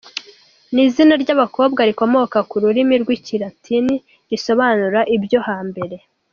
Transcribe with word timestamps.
Ni 0.73 0.81
izina 0.87 1.13
ry’abakobwa 1.23 1.81
rikomoka 1.89 2.37
ku 2.49 2.55
rurimi 2.63 2.95
rw’Ikilatini 3.03 3.95
risobanura 4.29 4.99
“ibyo 5.15 5.39
hambere”. 5.49 5.97